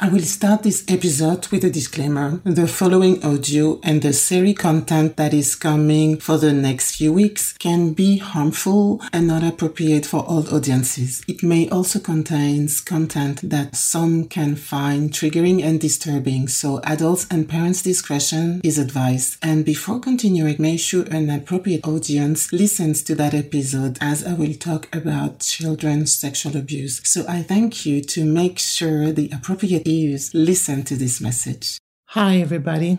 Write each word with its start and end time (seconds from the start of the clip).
I 0.00 0.08
will 0.08 0.22
start 0.22 0.64
this 0.64 0.84
episode 0.88 1.46
with 1.52 1.62
a 1.62 1.70
disclaimer. 1.70 2.40
The 2.42 2.66
following 2.66 3.24
audio 3.24 3.78
and 3.84 4.02
the 4.02 4.12
series 4.12 4.58
content 4.58 5.16
that 5.18 5.32
is 5.32 5.54
coming 5.54 6.18
for 6.18 6.36
the 6.36 6.52
next 6.52 6.96
few 6.96 7.12
weeks 7.12 7.52
can 7.58 7.92
be 7.92 8.18
harmful 8.18 9.00
and 9.12 9.28
not 9.28 9.44
appropriate 9.44 10.04
for 10.04 10.24
all 10.24 10.52
audiences. 10.52 11.22
It 11.28 11.44
may 11.44 11.68
also 11.68 12.00
contain 12.00 12.68
content 12.84 13.48
that 13.48 13.76
some 13.76 14.26
can 14.26 14.56
find 14.56 15.12
triggering 15.12 15.62
and 15.62 15.80
disturbing, 15.80 16.48
so 16.48 16.80
adults 16.82 17.28
and 17.30 17.48
parents' 17.48 17.82
discretion 17.82 18.60
is 18.64 18.78
advised. 18.78 19.36
And 19.42 19.64
before 19.64 20.00
continuing, 20.00 20.56
make 20.58 20.80
sure 20.80 21.04
an 21.04 21.30
appropriate 21.30 21.86
audience 21.86 22.52
listens 22.52 23.04
to 23.04 23.14
that 23.14 23.32
episode 23.32 23.98
as 24.00 24.26
I 24.26 24.34
will 24.34 24.54
talk 24.54 24.92
about 24.94 25.38
children's 25.38 26.16
sexual 26.16 26.56
abuse. 26.56 27.00
So 27.04 27.24
I 27.28 27.42
thank 27.42 27.86
you 27.86 28.02
to 28.02 28.24
make 28.24 28.58
sure 28.58 29.12
the 29.12 29.30
appropriate 29.32 29.83
ears 29.84 30.32
listen 30.34 30.82
to 30.84 30.96
this 30.96 31.20
message. 31.20 31.78
Hi, 32.06 32.36
everybody. 32.36 32.98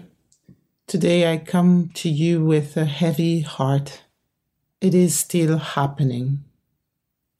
Today 0.87 1.31
I 1.31 1.37
come 1.37 1.89
to 1.95 2.09
you 2.09 2.43
with 2.43 2.77
a 2.77 2.85
heavy 2.85 3.41
heart. 3.41 4.03
It 4.81 4.93
is 4.93 5.17
still 5.17 5.57
happening. 5.57 6.43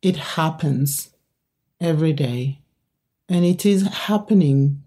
It 0.01 0.15
happens 0.15 1.11
every 1.79 2.13
day. 2.13 2.59
And 3.29 3.45
it 3.45 3.65
is 3.65 3.87
happening 3.87 4.83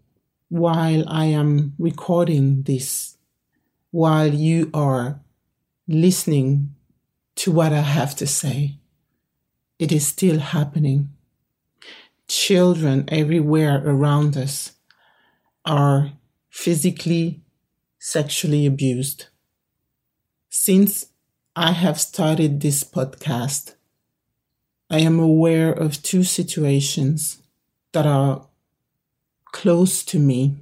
while 0.48 1.08
I 1.08 1.26
am 1.26 1.74
recording 1.78 2.62
this, 2.62 3.16
while 3.90 4.32
you 4.32 4.70
are 4.72 5.20
listening 5.86 6.74
to 7.36 7.52
what 7.52 7.72
I 7.72 7.80
have 7.80 8.16
to 8.16 8.26
say. 8.26 8.78
It 9.78 9.92
is 9.92 10.06
still 10.06 10.38
happening 10.38 11.10
children 12.28 13.08
everywhere 13.08 13.82
around 13.84 14.36
us 14.36 14.72
are 15.64 16.12
physically, 16.50 17.40
sexually 17.98 18.66
abused. 18.66 19.26
Since 20.50 21.06
I 21.56 21.72
have 21.72 22.00
started 22.00 22.60
this 22.60 22.84
podcast, 22.84 23.74
I 24.90 25.00
am 25.00 25.18
aware 25.18 25.72
of 25.72 26.02
two 26.02 26.22
situations 26.22 27.42
that 27.92 28.06
are 28.06 28.46
close 29.46 30.04
to 30.04 30.18
me. 30.18 30.56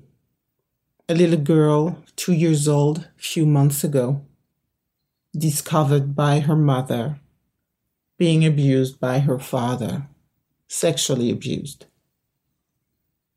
A 1.08 1.14
little 1.14 1.38
girl, 1.38 2.02
two 2.16 2.32
years 2.32 2.66
old, 2.66 2.98
a 2.98 3.22
few 3.22 3.46
months 3.46 3.84
ago, 3.84 4.22
discovered 5.36 6.16
by 6.16 6.40
her 6.40 6.56
mother 6.56 7.20
being 8.18 8.44
abused 8.44 8.98
by 8.98 9.18
her 9.20 9.38
father 9.38 10.08
sexually 10.68 11.30
abused. 11.30 11.86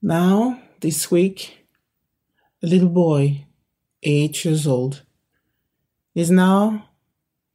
Now, 0.01 0.61
this 0.79 1.11
week, 1.11 1.65
a 2.63 2.67
little 2.67 2.89
boy, 2.89 3.45
eight 4.03 4.45
years 4.45 4.65
old, 4.65 5.03
is 6.15 6.31
now 6.31 6.89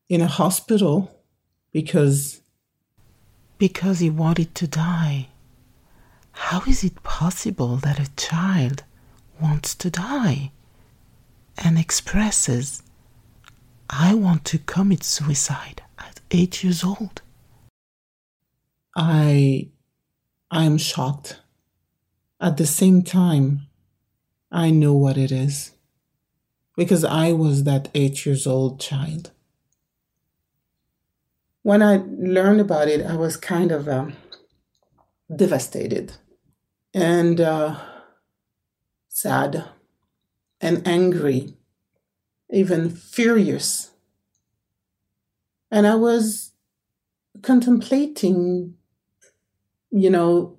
in 0.09 0.21
a 0.21 0.27
hospital 0.27 1.11
because 1.73 2.41
because 3.59 4.01
he 4.01 4.11
wanted 4.11 4.55
to 4.55 4.67
die. 4.67 5.29
How 6.33 6.63
is 6.67 6.83
it 6.85 7.03
possible 7.03 7.77
that 7.77 8.01
a 8.01 8.15
child 8.17 8.83
wants 9.41 9.75
to 9.77 9.91
die 9.91 10.51
and 11.59 11.79
expresses, 11.79 12.83
I 13.89 14.15
want 14.15 14.45
to 14.47 14.59
commit 14.59 15.05
suicide 15.05 15.83
at 15.99 16.21
eight 16.31 16.65
years 16.65 16.83
old? 16.83 17.23
I 18.97 19.71
I 20.51 20.65
am 20.65 20.79
shocked. 20.79 21.41
At 22.41 22.57
the 22.57 22.67
same 22.67 23.03
time, 23.03 23.67
I 24.53 24.71
know 24.71 24.93
what 24.93 25.17
it 25.17 25.33
is 25.33 25.73
because 26.77 27.05
I 27.05 27.33
was 27.33 27.65
that 27.65 27.89
8 27.95 28.27
years 28.27 28.47
old 28.47 28.81
child. 28.81 29.31
When 31.63 31.83
I 31.83 32.03
learned 32.07 32.61
about 32.61 32.89
it, 32.89 33.05
I 33.07 33.17
was 33.17 33.37
kind 33.37 33.73
of 33.73 33.89
uh, 33.89 34.11
devastated 35.35 36.13
and 36.93 37.41
uh, 37.41 37.81
sad 39.09 39.65
and 40.61 40.87
angry, 40.87 41.57
even 42.51 42.91
furious. 42.91 43.93
And 45.71 45.87
I 45.87 45.95
was 45.95 46.53
contemplating 47.43 48.75
you 49.95 50.11
know, 50.11 50.59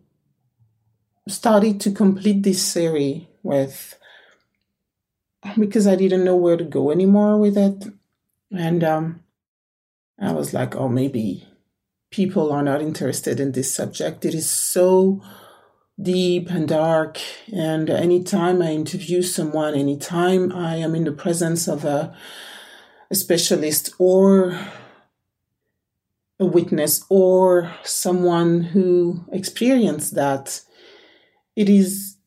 started 1.27 1.81
to 1.81 1.91
complete 1.91 2.41
this 2.43 2.63
series 2.63 3.23
with 3.43 3.99
because 5.59 5.85
I 5.87 5.97
didn't 5.97 6.23
know 6.23 6.37
where 6.37 6.55
to 6.55 6.63
go 6.63 6.89
anymore 6.89 7.37
with 7.37 7.57
it. 7.57 7.85
And 8.51 8.81
um, 8.81 9.23
I 10.17 10.31
was 10.31 10.53
like, 10.53 10.73
oh, 10.75 10.87
maybe 10.87 11.45
people 12.11 12.53
are 12.53 12.63
not 12.63 12.81
interested 12.81 13.41
in 13.41 13.51
this 13.51 13.73
subject. 13.73 14.23
It 14.23 14.33
is 14.33 14.49
so 14.49 15.21
deep 16.01 16.49
and 16.49 16.65
dark. 16.65 17.19
And 17.53 17.89
anytime 17.89 18.61
I 18.61 18.71
interview 18.71 19.21
someone, 19.21 19.75
anytime 19.75 20.53
I 20.53 20.77
am 20.77 20.95
in 20.95 21.03
the 21.03 21.11
presence 21.11 21.67
of 21.67 21.83
a, 21.83 22.15
a 23.11 23.15
specialist 23.15 23.93
or 23.99 24.57
a 26.39 26.45
witness 26.45 27.05
or 27.09 27.73
someone 27.83 28.61
who 28.61 29.25
experienced 29.31 30.15
that, 30.15 30.61
it 31.55 31.69
is 31.69 32.17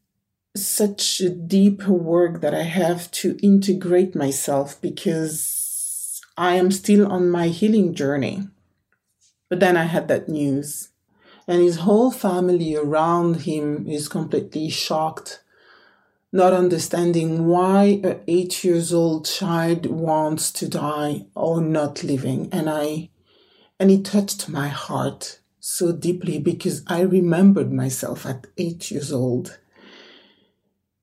such 0.57 1.21
a 1.21 1.29
deep 1.31 1.87
work 1.87 2.41
that 2.41 2.55
I 2.55 2.63
have 2.63 3.11
to 3.13 3.39
integrate 3.43 4.15
myself 4.15 4.81
because 4.81 6.21
I 6.37 6.55
am 6.55 6.71
still 6.71 7.11
on 7.11 7.31
my 7.31 7.49
healing 7.49 7.95
journey. 7.95 8.49
But 9.49 9.61
then 9.61 9.77
I 9.77 9.85
had 9.85 10.09
that 10.09 10.29
news, 10.29 10.91
and 11.47 11.63
his 11.63 11.79
whole 11.79 12.11
family 12.11 12.77
around 12.77 13.43
him 13.43 13.89
is 13.89 14.09
completely 14.09 14.69
shocked, 14.69 15.43
not 16.33 16.53
understanding 16.53 17.47
why 17.47 18.01
a 18.05 18.19
eight 18.27 18.63
years 18.63 18.93
old 18.93 19.27
child 19.27 19.87
wants 19.87 20.53
to 20.53 20.69
die 20.69 21.27
or 21.35 21.61
not 21.61 22.05
living. 22.05 22.49
And 22.53 22.69
I 22.69 23.11
and 23.79 23.91
it 23.91 24.05
touched 24.05 24.49
my 24.49 24.69
heart 24.69 25.39
so 25.61 25.93
deeply 25.93 26.39
because 26.39 26.83
I 26.87 27.01
remembered 27.01 27.73
myself 27.73 28.27
at 28.27 28.47
eight 28.57 28.91
years 28.91 29.13
old. 29.13 29.59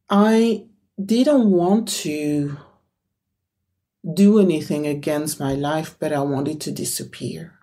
I 0.09 0.66
didn't 1.03 1.52
want 1.52 1.88
to 2.03 2.58
do 4.13 4.40
anything 4.40 4.86
against 4.86 5.40
my 5.40 5.53
life, 5.53 5.96
but 6.00 6.13
I 6.13 6.22
wanted 6.22 6.62
to 6.62 6.72
disappear. 6.72 7.53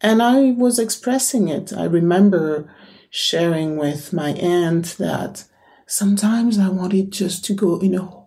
And 0.00 0.22
I 0.22 0.52
was 0.52 0.78
expressing 0.78 1.48
it. 1.48 1.72
I 1.72 1.84
remember 1.84 2.72
sharing 3.08 3.76
with 3.76 4.12
my 4.12 4.30
aunt 4.32 4.96
that 4.98 5.44
sometimes 5.86 6.58
I 6.58 6.68
wanted 6.68 7.12
just 7.12 7.44
to 7.46 7.54
go 7.54 7.78
in 7.78 7.94
a 7.94 8.25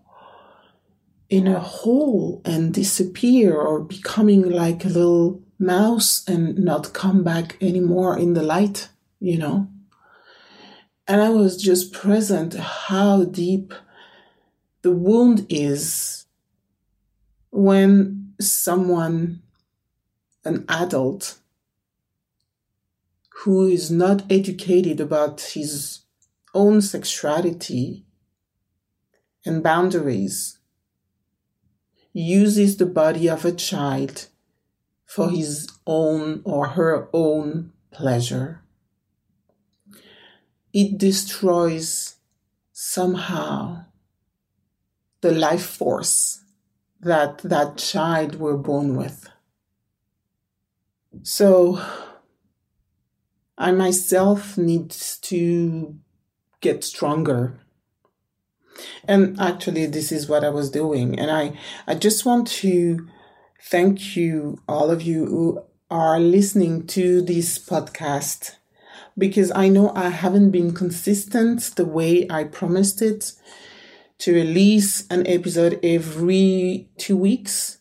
in 1.30 1.48
a 1.48 1.60
hole 1.60 2.42
and 2.44 2.74
disappear 2.74 3.56
or 3.56 3.80
becoming 3.80 4.50
like 4.50 4.84
a 4.84 4.90
little 4.90 5.42
mouse 5.60 6.28
and 6.28 6.58
not 6.58 6.94
come 6.94 7.24
back 7.24 7.56
anymore 7.62 8.18
in 8.18 8.34
the 8.34 8.42
light, 8.42 8.90
you 9.20 9.38
know? 9.38 9.68
And 11.08 11.22
I 11.22 11.30
was 11.30 11.62
just 11.62 11.94
present 11.94 12.56
how 12.56 13.26
deep 13.26 13.74
the 14.82 14.92
wound 14.92 15.46
is 15.50 16.26
when 17.52 18.34
someone, 18.40 19.42
an 20.46 20.66
adult, 20.70 21.40
who 23.44 23.68
is 23.68 23.90
not 23.90 24.32
educated 24.32 25.00
about 25.00 25.42
his 25.42 26.00
own 26.54 26.82
sexuality 26.82 28.06
and 29.46 29.64
boundaries 29.64 30.59
uses 32.14 32.78
the 32.78 32.86
body 32.86 33.30
of 33.30 33.46
a 33.46 33.52
child 33.52 34.28
for 35.06 35.30
his 35.30 35.68
own 35.86 36.42
or 36.44 36.70
her 36.70 37.10
own 37.14 37.72
pleasure. 37.92 38.62
It 40.74 40.98
destroys 40.98 42.16
somehow 42.72 43.86
the 45.22 45.32
life 45.32 45.66
force 45.66 46.44
that 47.02 47.40
that 47.40 47.78
child 47.78 48.36
were 48.36 48.58
born 48.58 48.96
with. 48.96 49.30
So 51.24 51.82
I 53.58 53.72
myself 53.72 54.58
need 54.58 54.92
to 54.92 55.96
get 56.62 56.84
stronger 56.84 57.60
and 59.08 59.40
actually, 59.40 59.86
this 59.86 60.12
is 60.12 60.28
what 60.28 60.44
I 60.44 60.50
was 60.50 60.70
doing. 60.70 61.20
And 61.20 61.32
I, 61.32 61.54
I 61.88 61.96
just 61.96 62.26
want 62.26 62.48
to 62.48 63.08
thank 63.62 64.16
you, 64.16 64.62
all 64.68 64.92
of 64.92 65.02
you 65.02 65.26
who 65.26 65.64
are 65.90 66.20
listening 66.20 66.86
to 66.88 67.22
this 67.22 67.58
podcast, 67.58 68.56
because 69.18 69.52
I 69.54 69.70
know 69.70 69.92
I 69.96 70.10
haven't 70.10 70.52
been 70.52 70.74
consistent 70.74 71.76
the 71.76 71.86
way 71.86 72.28
I 72.30 72.44
promised 72.44 73.02
it 73.02 73.34
to 74.20 74.34
release 74.34 75.08
an 75.10 75.26
episode 75.28 75.80
every 75.84 76.90
two 76.98 77.18
weeks. 77.18 77.80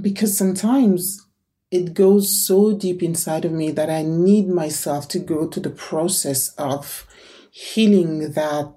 Because 0.00 0.36
sometimes 0.36 1.26
it 1.70 1.94
goes 1.94 2.46
so 2.46 2.76
deep 2.76 3.02
inside 3.02 3.44
of 3.44 3.52
me 3.52 3.70
that 3.72 3.90
I 3.90 4.02
need 4.02 4.48
myself 4.48 5.08
to 5.08 5.18
go 5.18 5.48
to 5.48 5.58
the 5.58 5.70
process 5.70 6.50
of 6.54 7.06
healing 7.50 8.32
that 8.32 8.72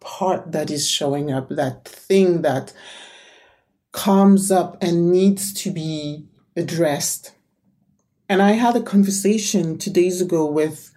part 0.00 0.52
that 0.52 0.70
is 0.70 0.88
showing 0.88 1.32
up, 1.32 1.48
that 1.50 1.86
thing 1.86 2.42
that 2.42 2.72
comes 3.92 4.50
up 4.50 4.76
and 4.82 5.10
needs 5.10 5.52
to 5.52 5.70
be 5.70 6.26
addressed. 6.56 7.32
And 8.28 8.42
I 8.42 8.52
had 8.52 8.76
a 8.76 8.82
conversation 8.82 9.78
two 9.78 9.90
days 9.90 10.20
ago 10.20 10.46
with 10.46 10.92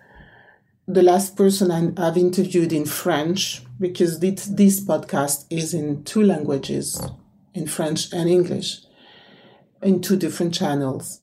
the 0.87 1.03
last 1.03 1.37
person 1.37 1.71
I've 1.71 2.17
interviewed 2.17 2.73
in 2.73 2.85
French, 2.85 3.61
because 3.79 4.19
this, 4.19 4.47
this 4.47 4.83
podcast 4.83 5.45
is 5.49 5.73
in 5.73 6.03
two 6.03 6.21
languages, 6.21 7.01
in 7.53 7.67
French 7.67 8.11
and 8.11 8.29
English, 8.29 8.81
in 9.81 10.01
two 10.01 10.17
different 10.17 10.53
channels. 10.53 11.21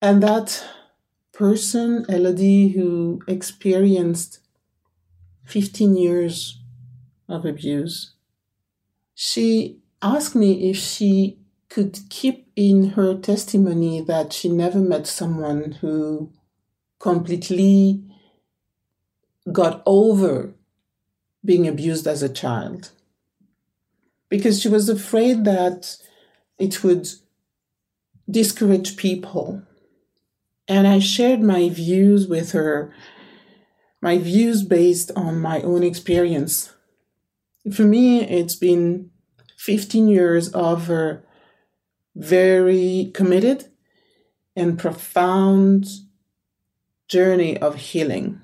And 0.00 0.22
that 0.22 0.64
person, 1.32 2.06
Elodie, 2.08 2.68
who 2.68 3.22
experienced 3.26 4.38
15 5.46 5.96
years 5.96 6.59
of 7.30 7.44
abuse, 7.46 8.14
she 9.14 9.78
asked 10.02 10.34
me 10.34 10.70
if 10.70 10.76
she 10.76 11.38
could 11.68 12.00
keep 12.10 12.50
in 12.56 12.90
her 12.90 13.14
testimony 13.16 14.00
that 14.00 14.32
she 14.32 14.48
never 14.48 14.80
met 14.80 15.06
someone 15.06 15.72
who 15.80 16.32
completely 16.98 18.02
got 19.50 19.82
over 19.86 20.54
being 21.44 21.66
abused 21.66 22.06
as 22.06 22.22
a 22.22 22.28
child 22.28 22.90
because 24.28 24.60
she 24.60 24.68
was 24.68 24.88
afraid 24.88 25.44
that 25.44 25.96
it 26.58 26.82
would 26.84 27.08
discourage 28.30 28.96
people. 28.96 29.62
And 30.68 30.86
I 30.86 31.00
shared 31.00 31.40
my 31.42 31.68
views 31.68 32.28
with 32.28 32.52
her, 32.52 32.94
my 34.00 34.18
views 34.18 34.62
based 34.62 35.10
on 35.16 35.40
my 35.40 35.60
own 35.62 35.82
experience. 35.82 36.72
For 37.74 37.82
me, 37.82 38.22
it's 38.22 38.56
been 38.56 39.10
15 39.58 40.08
years 40.08 40.48
of 40.52 40.88
a 40.88 41.20
very 42.16 43.10
committed 43.14 43.66
and 44.56 44.78
profound 44.78 45.86
journey 47.08 47.58
of 47.58 47.76
healing. 47.76 48.40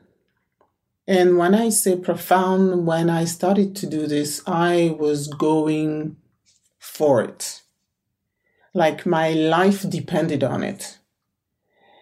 And 1.06 1.38
when 1.38 1.54
I 1.54 1.68
say 1.68 1.96
profound, 1.96 2.86
when 2.86 3.08
I 3.08 3.24
started 3.24 3.76
to 3.76 3.86
do 3.86 4.06
this, 4.06 4.42
I 4.46 4.96
was 4.98 5.28
going 5.28 6.16
for 6.78 7.22
it. 7.22 7.62
Like 8.74 9.06
my 9.06 9.30
life 9.32 9.88
depended 9.88 10.42
on 10.42 10.62
it. 10.62 10.98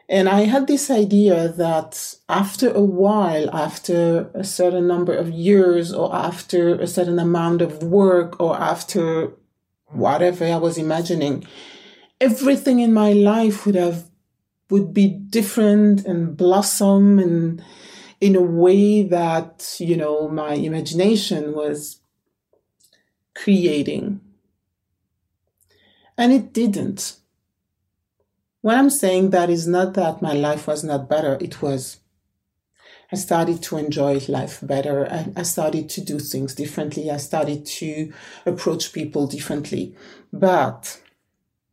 And 0.08 0.28
I 0.28 0.42
had 0.42 0.66
this 0.66 0.90
idea 0.90 1.48
that 1.48 2.14
after 2.28 2.70
a 2.70 2.82
while, 2.82 3.48
after 3.54 4.30
a 4.34 4.44
certain 4.44 4.86
number 4.86 5.14
of 5.14 5.30
years, 5.30 5.92
or 5.92 6.14
after 6.14 6.74
a 6.74 6.86
certain 6.86 7.18
amount 7.18 7.62
of 7.62 7.82
work, 7.82 8.38
or 8.38 8.56
after 8.60 9.32
whatever 9.86 10.44
I 10.44 10.56
was 10.56 10.76
imagining, 10.76 11.46
everything 12.20 12.80
in 12.80 12.92
my 12.92 13.12
life 13.12 13.64
would 13.64 13.76
have 13.76 14.10
would 14.70 14.92
be 14.92 15.06
different 15.06 16.04
and 16.06 16.36
blossom 16.36 17.18
and 17.18 17.62
in 18.20 18.34
a 18.34 18.40
way 18.42 19.02
that 19.02 19.76
you 19.78 19.96
know 19.96 20.28
my 20.28 20.54
imagination 20.54 21.54
was 21.54 22.00
creating. 23.34 24.20
And 26.16 26.32
it 26.32 26.52
didn't 26.52 27.16
when 28.64 28.78
I'm 28.78 28.88
saying 28.88 29.28
that 29.28 29.50
is 29.50 29.68
not 29.68 29.92
that 29.92 30.22
my 30.22 30.32
life 30.32 30.66
was 30.66 30.82
not 30.82 31.06
better, 31.06 31.36
it 31.38 31.60
was. 31.60 31.98
I 33.12 33.16
started 33.16 33.62
to 33.64 33.76
enjoy 33.76 34.20
life 34.26 34.60
better. 34.62 35.06
I, 35.06 35.30
I 35.36 35.42
started 35.42 35.90
to 35.90 36.00
do 36.00 36.18
things 36.18 36.54
differently. 36.54 37.10
I 37.10 37.18
started 37.18 37.66
to 37.66 38.10
approach 38.46 38.94
people 38.94 39.26
differently. 39.26 39.94
But 40.32 40.98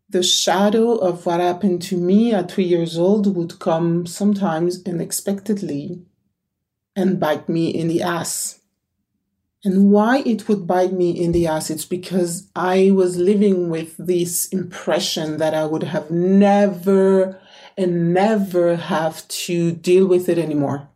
the 0.10 0.22
shadow 0.22 0.96
of 0.96 1.26
what 1.26 1.40
happened 1.40 1.82
to 1.84 1.96
me 1.96 2.34
at 2.34 2.52
three 2.52 2.66
years 2.66 2.98
old 2.98 3.38
would 3.38 3.58
come 3.60 4.06
sometimes 4.06 4.86
unexpectedly 4.86 6.02
and 6.94 7.22
bite 7.22 7.48
me 7.48 7.70
in 7.70 7.88
the 7.88 8.02
ass. 8.02 8.60
And 9.64 9.92
why 9.92 10.20
it 10.20 10.48
would 10.48 10.66
bite 10.66 10.92
me 10.92 11.12
in 11.12 11.34
the 11.34 11.46
ass, 11.46 11.70
it's 11.70 11.86
because 11.86 12.50
I 12.56 12.92
was 12.92 13.18
living 13.18 13.70
with 13.70 13.96
this 13.98 14.48
impression 14.48 15.38
that 15.38 15.54
I 15.54 15.66
would 15.66 15.84
have 15.84 16.10
never 16.10 17.40
and 17.78 18.14
never 18.14 18.76
have 18.76 19.28
to 19.28 19.72
deal 19.72 20.08
with 20.08 20.28
it 20.30 20.40
anymore. 20.40 20.90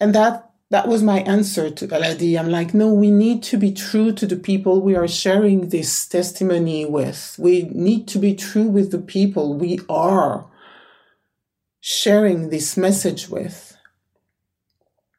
And 0.00 0.14
that 0.14 0.50
that 0.70 0.86
was 0.86 1.02
my 1.02 1.20
answer 1.22 1.68
to 1.68 1.84
Elodie. 1.84 2.38
I'm 2.38 2.48
like, 2.48 2.72
no, 2.72 2.94
we 2.94 3.10
need 3.10 3.42
to 3.44 3.56
be 3.56 3.72
true 3.72 4.12
to 4.12 4.24
the 4.24 4.36
people 4.36 4.80
we 4.80 4.94
are 4.94 5.08
sharing 5.08 5.68
this 5.68 6.06
testimony 6.06 6.86
with. 6.86 7.34
We 7.38 7.64
need 7.72 8.06
to 8.08 8.20
be 8.20 8.36
true 8.36 8.68
with 8.68 8.92
the 8.92 9.00
people 9.00 9.54
we 9.54 9.80
are 9.88 10.46
sharing 11.80 12.50
this 12.50 12.76
message 12.76 13.28
with. 13.28 13.69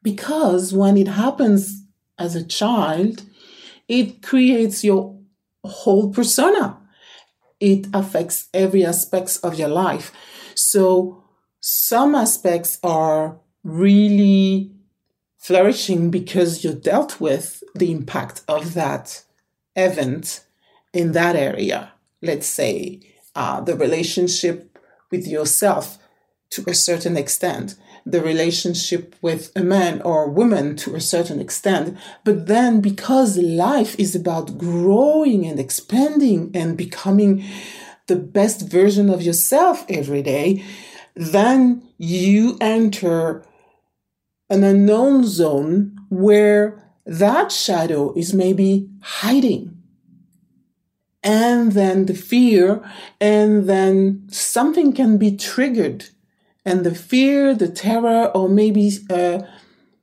Because 0.02 0.72
when 0.72 0.96
it 0.96 1.08
happens 1.08 1.84
as 2.18 2.34
a 2.34 2.44
child, 2.44 3.22
it 3.88 4.22
creates 4.22 4.82
your 4.84 5.18
whole 5.64 6.12
persona. 6.12 6.78
It 7.60 7.86
affects 7.94 8.48
every 8.52 8.84
aspect 8.84 9.38
of 9.42 9.54
your 9.54 9.68
life. 9.68 10.12
So 10.54 11.22
some 11.60 12.14
aspects 12.14 12.78
are 12.82 13.38
really 13.62 14.72
flourishing 15.38 16.10
because 16.10 16.64
you 16.64 16.72
dealt 16.72 17.20
with 17.20 17.62
the 17.74 17.92
impact 17.92 18.42
of 18.48 18.74
that 18.74 19.22
event 19.76 20.44
in 20.92 21.12
that 21.12 21.36
area. 21.36 21.92
Let's 22.20 22.46
say 22.46 23.00
uh, 23.34 23.60
the 23.60 23.76
relationship 23.76 24.78
with 25.10 25.26
yourself 25.26 25.98
to 26.50 26.64
a 26.68 26.74
certain 26.74 27.16
extent 27.16 27.76
the 28.04 28.20
relationship 28.20 29.14
with 29.22 29.52
a 29.54 29.62
man 29.62 30.02
or 30.02 30.24
a 30.24 30.30
woman 30.30 30.76
to 30.76 30.94
a 30.94 31.00
certain 31.00 31.40
extent. 31.40 31.96
But 32.24 32.46
then 32.46 32.80
because 32.80 33.38
life 33.38 33.98
is 33.98 34.14
about 34.14 34.58
growing 34.58 35.46
and 35.46 35.60
expanding 35.60 36.50
and 36.54 36.76
becoming 36.76 37.44
the 38.08 38.16
best 38.16 38.68
version 38.68 39.08
of 39.08 39.22
yourself 39.22 39.84
every 39.88 40.22
day, 40.22 40.64
then 41.14 41.82
you 41.98 42.56
enter 42.60 43.44
an 44.50 44.64
unknown 44.64 45.24
zone 45.24 45.96
where 46.10 46.82
that 47.06 47.50
shadow 47.50 48.12
is 48.14 48.34
maybe 48.34 48.88
hiding. 49.00 49.76
And 51.22 51.72
then 51.72 52.06
the 52.06 52.14
fear, 52.14 52.82
and 53.20 53.68
then 53.68 54.26
something 54.28 54.92
can 54.92 55.18
be 55.18 55.36
triggered 55.36 56.06
and 56.64 56.84
the 56.84 56.94
fear, 56.94 57.54
the 57.54 57.68
terror, 57.68 58.30
or 58.34 58.48
maybe 58.48 58.90
a 59.10 59.46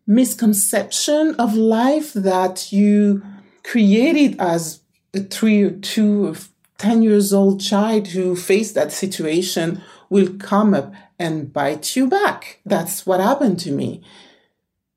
misconception 0.06 1.36
of 1.36 1.56
life 1.56 2.14
that 2.14 2.72
you 2.72 3.24
created 3.64 4.40
as 4.40 4.82
a 5.14 5.20
three 5.20 5.64
or 5.64 5.72
two 5.72 6.28
or 6.28 6.36
10 6.78 7.04
years 7.04 7.34
old 7.34 7.62
child 7.62 8.08
who 8.08 8.36
faced 8.36 8.74
that 8.76 8.92
situation 8.92 9.82
will 10.10 10.34
come 10.38 10.74
up 10.74 10.94
and 11.20 11.54
bite 11.54 11.96
you 11.96 12.08
back. 12.08 12.60
That's 12.66 13.06
what 13.06 13.20
happened 13.20 13.60
to 13.60 13.72
me. 13.72 14.02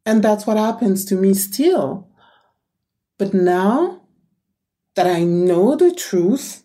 And 0.06 0.22
that's 0.22 0.46
what 0.46 0.56
happens 0.56 1.04
to 1.06 1.16
me 1.16 1.34
still. 1.34 2.08
But 3.18 3.34
now 3.34 4.02
that 4.94 5.06
I 5.06 5.24
know 5.24 5.76
the 5.76 5.94
truth, 5.94 6.64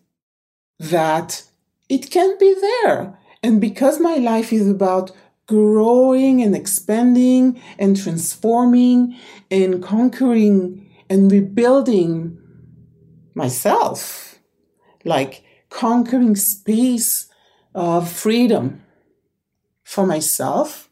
that 0.78 1.42
it 1.88 2.10
can 2.10 2.36
be 2.38 2.54
there 2.60 3.17
and 3.42 3.60
because 3.60 4.00
my 4.00 4.16
life 4.16 4.52
is 4.52 4.68
about 4.68 5.12
growing 5.46 6.42
and 6.42 6.54
expanding 6.54 7.60
and 7.78 7.96
transforming 7.96 9.16
and 9.50 9.82
conquering 9.82 10.90
and 11.08 11.32
rebuilding 11.32 12.38
myself, 13.34 14.38
like 15.04 15.42
conquering 15.70 16.36
space 16.36 17.28
of 17.74 18.10
freedom 18.10 18.84
for 19.84 20.06
myself, 20.06 20.90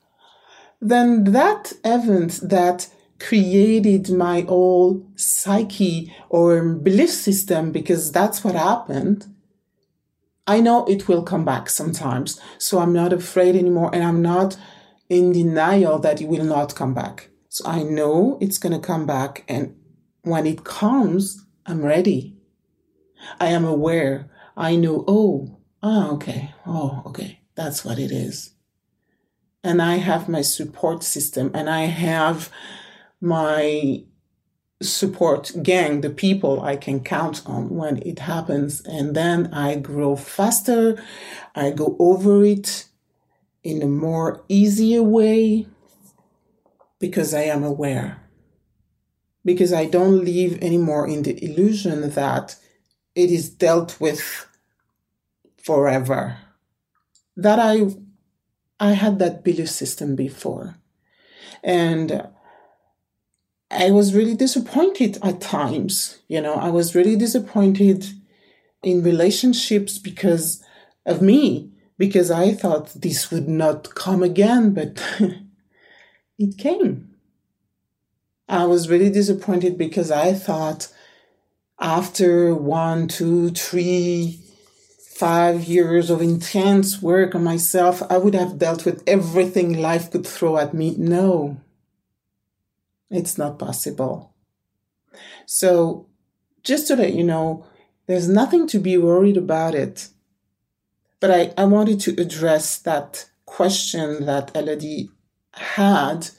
then 0.80 1.24
that 1.24 1.72
event 1.84 2.40
that 2.42 2.88
created 3.18 4.10
my 4.10 4.42
whole 4.42 5.06
psyche 5.16 6.14
or 6.28 6.62
belief 6.74 7.10
system, 7.10 7.72
because 7.72 8.12
that's 8.12 8.44
what 8.44 8.54
happened, 8.54 9.26
I 10.46 10.60
know 10.60 10.84
it 10.86 11.08
will 11.08 11.22
come 11.22 11.44
back 11.44 11.68
sometimes. 11.68 12.40
So 12.58 12.78
I'm 12.78 12.92
not 12.92 13.12
afraid 13.12 13.56
anymore 13.56 13.90
and 13.92 14.04
I'm 14.04 14.22
not 14.22 14.56
in 15.08 15.32
denial 15.32 15.98
that 16.00 16.20
it 16.20 16.28
will 16.28 16.44
not 16.44 16.74
come 16.74 16.94
back. 16.94 17.30
So 17.48 17.66
I 17.66 17.82
know 17.82 18.38
it's 18.40 18.58
going 18.58 18.72
to 18.72 18.86
come 18.86 19.06
back. 19.06 19.44
And 19.48 19.76
when 20.22 20.46
it 20.46 20.64
comes, 20.64 21.44
I'm 21.64 21.84
ready. 21.84 22.36
I 23.40 23.46
am 23.46 23.64
aware. 23.64 24.30
I 24.56 24.76
know, 24.76 25.04
oh, 25.08 25.58
ah, 25.82 26.10
okay. 26.10 26.54
Oh, 26.66 27.02
okay. 27.06 27.40
That's 27.54 27.84
what 27.84 27.98
it 27.98 28.12
is. 28.12 28.52
And 29.64 29.82
I 29.82 29.96
have 29.96 30.28
my 30.28 30.42
support 30.42 31.02
system 31.02 31.50
and 31.54 31.68
I 31.68 31.86
have 31.86 32.50
my 33.20 34.04
support 34.83 35.52
gang, 35.62 36.00
the 36.00 36.11
people 36.11 36.61
I 36.61 36.76
can 36.76 37.00
count 37.00 37.42
on 37.47 37.71
when 37.71 38.02
it 38.02 38.21
happens. 38.21 38.83
And 38.83 39.14
then 39.14 39.52
I 39.52 39.76
grow 39.76 40.16
faster. 40.16 41.02
I 41.54 41.71
go 41.71 41.97
over 41.99 42.45
it 42.45 42.87
in 43.64 43.83
a 43.83 43.87
more 43.87 44.45
easier 44.49 45.02
way 45.02 45.66
because 46.99 47.35
I 47.35 47.42
am 47.42 47.64
aware. 47.64 48.23
Because 49.45 49.73
I 49.73 49.87
don't 49.87 50.25
live 50.25 50.61
anymore 50.62 51.09
in 51.09 51.23
the 51.23 51.42
illusion 51.45 52.11
that 52.11 52.56
it 53.14 53.30
is 53.30 53.49
dealt 53.49 54.00
with 54.00 54.47
forever. 55.56 56.38
That 57.37 57.59
I 57.59 57.95
I 58.78 58.92
had 58.92 59.18
that 59.21 59.42
belief 59.42 59.71
system 59.71 60.16
before. 60.16 60.76
And 61.62 62.28
I 63.70 63.90
was 63.90 64.14
really 64.14 64.37
disappointed 64.37 65.18
at 65.23 65.40
times. 65.40 66.20
You 66.28 66.40
know, 66.40 66.54
I 66.54 66.70
was 66.70 66.94
really 66.94 67.16
disappointed 67.16 68.06
in 68.82 69.02
relationships 69.02 69.99
because 69.99 70.62
of 71.04 71.20
me, 71.23 71.70
because 71.99 72.30
I 72.30 72.52
thought 72.52 72.94
this 72.94 73.30
would 73.30 73.49
not 73.49 73.94
come 73.94 74.23
again, 74.23 74.73
but 74.75 75.02
it 76.38 76.58
came. 76.58 77.14
I 78.49 78.64
was 78.66 78.88
really 78.88 79.11
disappointed 79.11 79.76
because 79.76 80.11
I 80.11 80.32
thought 80.32 80.88
after 81.80 82.54
one, 82.54 83.08
two, 83.08 83.50
three, 83.50 84.40
five 85.16 85.64
years 85.64 86.11
of 86.11 86.23
intense 86.23 87.02
work 87.02 87.35
on 87.35 87.42
myself, 87.42 88.02
I 88.08 88.18
would 88.18 88.35
have 88.35 88.58
dealt 88.58 88.85
with 88.85 89.02
everything 89.06 89.80
life 89.80 90.11
could 90.11 90.26
throw 90.26 90.58
at 90.58 90.75
me. 90.75 90.94
No, 90.96 91.58
it's 93.10 93.38
not 93.38 93.58
possible. 93.58 94.34
So, 95.46 96.08
just 96.62 96.88
to 96.88 96.96
let 96.96 97.14
you 97.14 97.25
know, 97.25 97.64
there's 98.06 98.28
nothing 98.28 98.66
to 98.68 98.78
be 98.78 98.96
worried 98.96 99.36
about 99.36 99.75
it. 99.75 100.08
But 101.20 101.30
I, 101.30 101.52
I 101.56 101.64
wanted 101.64 102.00
to 102.00 102.20
address 102.20 102.78
that 102.78 103.30
question 103.46 104.26
that 104.26 104.54
Elodie 104.54 105.10
had 105.54 106.30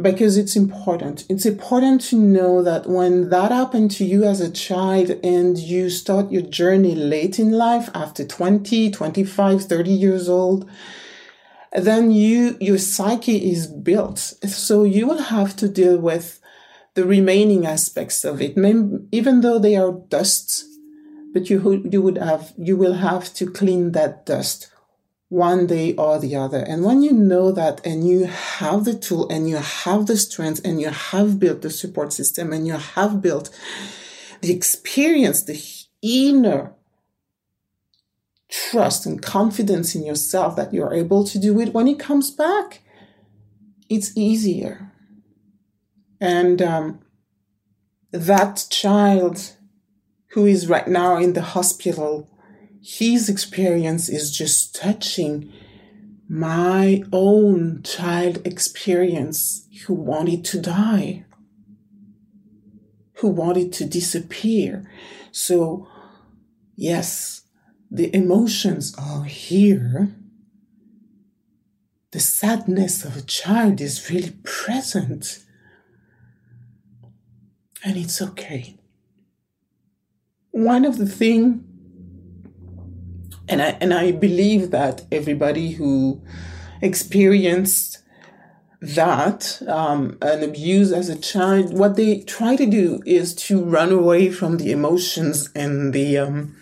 because 0.00 0.38
it's 0.38 0.56
important. 0.56 1.24
It's 1.28 1.44
important 1.44 2.00
to 2.02 2.16
know 2.16 2.62
that 2.62 2.86
when 2.86 3.28
that 3.28 3.52
happened 3.52 3.90
to 3.92 4.04
you 4.04 4.24
as 4.24 4.40
a 4.40 4.50
child 4.50 5.10
and 5.22 5.58
you 5.58 5.90
start 5.90 6.32
your 6.32 6.42
journey 6.42 6.94
late 6.94 7.38
in 7.38 7.52
life 7.52 7.90
after 7.94 8.24
20, 8.24 8.90
25, 8.90 9.62
30 9.64 9.90
years 9.90 10.28
old, 10.28 10.68
then 11.74 12.10
you, 12.10 12.56
your 12.60 12.78
psyche 12.78 13.50
is 13.50 13.66
built. 13.66 14.18
So 14.18 14.84
you 14.84 15.06
will 15.06 15.22
have 15.22 15.56
to 15.56 15.68
deal 15.68 15.98
with 15.98 16.40
the 16.94 17.04
remaining 17.04 17.66
aspects 17.66 18.24
of 18.24 18.42
it, 18.42 18.56
even 19.12 19.40
though 19.40 19.58
they 19.58 19.76
are 19.76 19.92
dust, 19.92 20.64
but 21.32 21.48
you, 21.48 21.82
you 21.90 22.02
would 22.02 22.18
have, 22.18 22.52
you 22.58 22.76
will 22.76 22.94
have 22.94 23.32
to 23.34 23.50
clean 23.50 23.92
that 23.92 24.26
dust 24.26 24.70
one 25.30 25.66
day 25.66 25.94
or 25.94 26.18
the 26.18 26.36
other. 26.36 26.58
And 26.58 26.84
when 26.84 27.02
you 27.02 27.12
know 27.12 27.52
that 27.52 27.80
and 27.86 28.06
you 28.06 28.26
have 28.26 28.84
the 28.84 28.92
tool 28.92 29.26
and 29.30 29.48
you 29.48 29.56
have 29.56 30.06
the 30.06 30.18
strength 30.18 30.60
and 30.62 30.78
you 30.78 30.90
have 30.90 31.40
built 31.40 31.62
the 31.62 31.70
support 31.70 32.12
system 32.12 32.52
and 32.52 32.66
you 32.66 32.74
have 32.74 33.22
built 33.22 33.48
the 34.42 34.52
experience, 34.52 35.44
the 35.44 35.58
inner 36.02 36.74
trust 38.52 39.06
and 39.06 39.22
confidence 39.22 39.94
in 39.94 40.04
yourself 40.04 40.56
that 40.56 40.74
you're 40.74 40.92
able 40.92 41.24
to 41.24 41.38
do 41.38 41.58
it 41.60 41.72
when 41.72 41.88
it 41.88 41.98
comes 41.98 42.30
back, 42.30 42.82
it's 43.88 44.16
easier. 44.16 44.92
And 46.20 46.60
um, 46.60 47.00
that 48.12 48.66
child 48.70 49.56
who 50.32 50.46
is 50.46 50.68
right 50.68 50.86
now 50.86 51.16
in 51.16 51.32
the 51.32 51.42
hospital 51.42 52.28
his 52.82 53.28
experience 53.28 54.08
is 54.08 54.36
just 54.36 54.74
touching 54.74 55.52
my 56.28 57.02
own 57.12 57.80
child 57.84 58.44
experience 58.44 59.68
who 59.86 59.94
wanted 59.94 60.44
to 60.46 60.60
die, 60.60 61.24
who 63.18 63.28
wanted 63.28 63.72
to 63.74 63.84
disappear. 63.84 64.90
So, 65.30 65.86
yes, 66.74 67.41
the 67.92 68.14
emotions 68.16 68.94
are 68.98 69.24
here. 69.24 70.16
The 72.12 72.20
sadness 72.20 73.04
of 73.04 73.18
a 73.18 73.22
child 73.22 73.82
is 73.82 74.10
really 74.10 74.32
present. 74.42 75.40
And 77.84 77.98
it's 77.98 78.22
okay. 78.22 78.78
One 80.52 80.86
of 80.86 80.96
the 80.96 81.06
things 81.06 81.62
and 83.48 83.60
I 83.60 83.76
and 83.80 83.92
I 83.92 84.12
believe 84.12 84.70
that 84.70 85.04
everybody 85.10 85.72
who 85.72 86.22
experienced 86.80 87.98
that 88.80 89.60
um, 89.68 90.16
an 90.22 90.42
abuse 90.42 90.92
as 90.92 91.08
a 91.08 91.18
child, 91.18 91.76
what 91.76 91.96
they 91.96 92.20
try 92.20 92.56
to 92.56 92.66
do 92.66 93.02
is 93.04 93.34
to 93.34 93.62
run 93.62 93.92
away 93.92 94.30
from 94.30 94.56
the 94.56 94.72
emotions 94.72 95.50
and 95.54 95.92
the 95.92 96.18
um, 96.18 96.56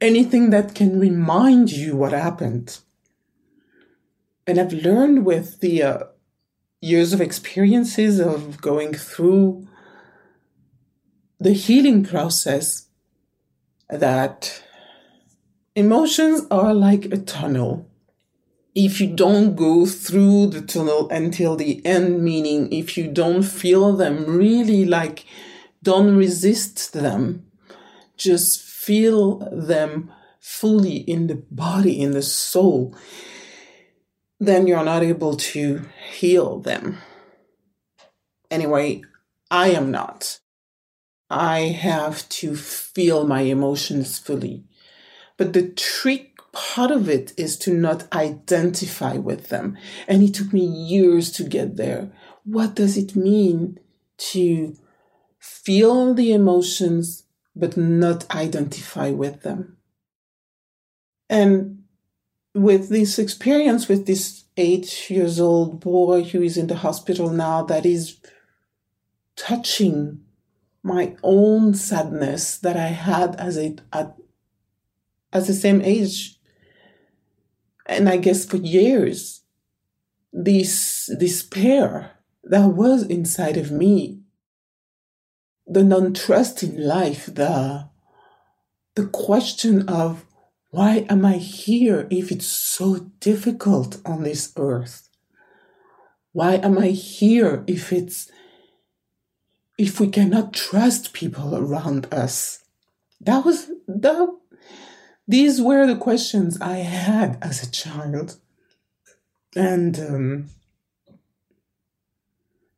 anything 0.00 0.50
that 0.50 0.74
can 0.74 1.00
remind 1.00 1.72
you 1.72 1.96
what 1.96 2.12
happened. 2.12 2.78
And 4.46 4.58
I've 4.58 4.72
learned 4.72 5.24
with 5.24 5.60
the 5.60 5.82
uh, 5.82 5.98
years 6.80 7.12
of 7.12 7.20
experiences 7.20 8.20
of 8.20 8.60
going 8.60 8.94
through 8.94 9.66
the 11.40 11.52
healing 11.52 12.04
process 12.04 12.88
that 13.88 14.62
Emotions 15.76 16.40
are 16.50 16.72
like 16.72 17.04
a 17.12 17.18
tunnel. 17.18 17.86
If 18.74 18.98
you 18.98 19.14
don't 19.14 19.56
go 19.56 19.84
through 19.84 20.46
the 20.46 20.62
tunnel 20.62 21.06
until 21.10 21.54
the 21.54 21.84
end, 21.84 22.24
meaning 22.24 22.72
if 22.72 22.96
you 22.96 23.08
don't 23.08 23.42
feel 23.42 23.92
them 23.92 24.24
really 24.24 24.86
like, 24.86 25.26
don't 25.82 26.16
resist 26.16 26.94
them, 26.94 27.44
just 28.16 28.65
feel 28.86 29.38
them 29.50 30.12
fully 30.38 30.98
in 30.98 31.26
the 31.26 31.42
body, 31.50 32.00
in 32.00 32.12
the 32.12 32.22
soul, 32.22 32.96
then 34.38 34.68
you're 34.68 34.84
not 34.84 35.02
able 35.02 35.36
to 35.36 35.84
heal 36.12 36.60
them. 36.60 36.98
Anyway, 38.48 39.02
I 39.50 39.70
am 39.70 39.90
not. 39.90 40.38
I 41.28 41.60
have 41.62 42.28
to 42.28 42.54
feel 42.54 43.26
my 43.26 43.40
emotions 43.40 44.18
fully. 44.18 44.62
But 45.36 45.52
the 45.52 45.68
trick 45.68 46.38
part 46.52 46.92
of 46.92 47.08
it 47.08 47.32
is 47.36 47.56
to 47.58 47.74
not 47.74 48.06
identify 48.12 49.14
with 49.16 49.48
them. 49.48 49.76
And 50.06 50.22
it 50.22 50.34
took 50.34 50.52
me 50.52 50.64
years 50.64 51.32
to 51.32 51.42
get 51.42 51.76
there. 51.76 52.12
What 52.44 52.76
does 52.76 52.96
it 52.96 53.16
mean 53.16 53.80
to 54.32 54.76
feel 55.40 56.14
the 56.14 56.32
emotions 56.32 57.24
but 57.56 57.76
not 57.76 58.30
identify 58.34 59.10
with 59.10 59.42
them? 59.42 59.78
And 61.28 61.82
with 62.54 62.88
this 62.88 63.18
experience 63.18 63.88
with 63.88 64.06
this 64.06 64.44
eight 64.56 65.10
years 65.10 65.38
old 65.38 65.80
boy 65.80 66.22
who 66.22 66.42
is 66.42 66.56
in 66.56 66.68
the 66.68 66.76
hospital 66.76 67.30
now, 67.30 67.62
that 67.64 67.84
is 67.84 68.18
touching 69.36 70.20
my 70.82 71.16
own 71.22 71.74
sadness 71.74 72.56
that 72.58 72.76
I 72.76 72.86
had 72.86 73.36
as 73.36 73.58
a, 73.58 73.76
at 73.92 74.16
as 75.32 75.46
the 75.48 75.52
same 75.52 75.82
age. 75.82 76.38
And 77.84 78.08
I 78.08 78.16
guess 78.16 78.44
for 78.44 78.56
years, 78.56 79.42
this 80.32 81.10
despair 81.18 82.12
that 82.44 82.68
was 82.68 83.02
inside 83.02 83.56
of 83.56 83.70
me, 83.70 84.20
the 85.66 85.82
non-trust 85.82 86.62
in 86.62 86.86
life, 86.86 87.26
the, 87.26 87.88
the 88.94 89.06
question 89.06 89.88
of 89.88 90.24
why 90.70 91.06
am 91.08 91.24
I 91.24 91.34
here 91.34 92.06
if 92.10 92.30
it's 92.30 92.46
so 92.46 93.10
difficult 93.20 93.98
on 94.04 94.22
this 94.22 94.52
earth? 94.56 95.08
Why 96.32 96.56
am 96.56 96.78
I 96.78 96.88
here 96.88 97.64
if 97.66 97.92
it's 97.92 98.30
if 99.78 100.00
we 100.00 100.08
cannot 100.08 100.52
trust 100.52 101.12
people 101.12 101.56
around 101.56 102.12
us? 102.12 102.62
That 103.20 103.44
was 103.44 103.70
that 103.88 104.36
these 105.26 105.60
were 105.60 105.86
the 105.86 105.96
questions 105.96 106.60
I 106.60 106.76
had 106.78 107.38
as 107.40 107.62
a 107.62 107.70
child. 107.70 108.36
And 109.56 109.98
um, 109.98 110.50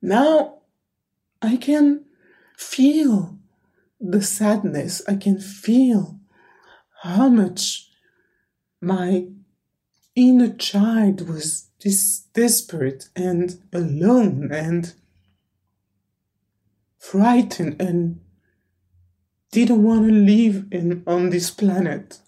now 0.01 0.59
I 1.43 1.57
can 1.57 2.05
feel 2.59 3.39
the 4.01 4.21
sadness. 4.21 5.01
I 5.09 5.15
can 5.15 5.39
feel 5.39 6.19
how 7.03 7.29
much 7.29 7.89
my 8.81 9.29
inner 10.17 10.53
child 10.55 11.29
was 11.29 11.69
dis- 11.79 12.25
desperate 12.35 13.11
and 13.15 13.61
alone 13.73 14.51
and 14.53 14.93
frightened 16.99 17.81
and 17.81 18.21
didn't 19.53 19.83
want 19.83 20.09
to 20.09 20.13
live 20.13 20.67
in, 20.73 21.05
on 21.07 21.31
this 21.31 21.53
planet, 21.53 22.19